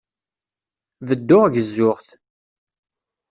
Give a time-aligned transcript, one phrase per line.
[1.07, 2.07] Bedduɣ gezzuɣ-t.